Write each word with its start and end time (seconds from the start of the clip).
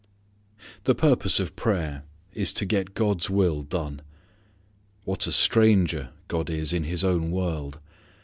The 0.85 0.95
purpose 0.95 1.39
of 1.39 1.55
prayer 1.55 2.01
is 2.33 2.51
to 2.53 2.65
get 2.65 2.95
God's 2.95 3.29
will 3.29 3.61
done. 3.61 4.01
What 5.03 5.27
a 5.27 5.31
stranger 5.31 6.09
God 6.27 6.49
is 6.49 6.73
in 6.73 6.85
His 6.85 7.03
own 7.03 7.29
world! 7.29 7.77